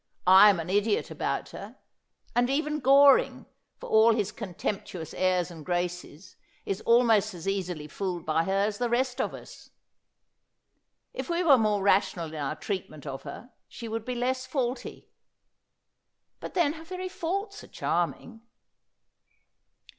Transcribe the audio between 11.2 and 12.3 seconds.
we were more rational